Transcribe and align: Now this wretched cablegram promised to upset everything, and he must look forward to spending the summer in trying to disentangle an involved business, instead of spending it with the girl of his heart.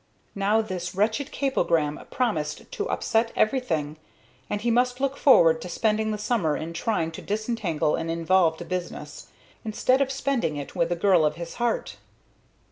Now 0.33 0.61
this 0.63 0.95
wretched 0.95 1.31
cablegram 1.31 1.99
promised 2.09 2.71
to 2.71 2.89
upset 2.89 3.31
everything, 3.35 3.97
and 4.49 4.59
he 4.59 4.71
must 4.71 4.99
look 4.99 5.15
forward 5.15 5.61
to 5.61 5.69
spending 5.69 6.09
the 6.09 6.17
summer 6.17 6.57
in 6.57 6.73
trying 6.73 7.11
to 7.11 7.21
disentangle 7.21 7.95
an 7.95 8.09
involved 8.09 8.67
business, 8.67 9.27
instead 9.63 10.01
of 10.01 10.11
spending 10.11 10.57
it 10.57 10.75
with 10.75 10.89
the 10.89 10.95
girl 10.95 11.23
of 11.23 11.35
his 11.35 11.53
heart. 11.61 11.97